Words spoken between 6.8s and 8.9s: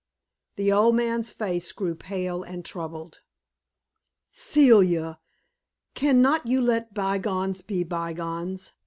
by gones be by gones?"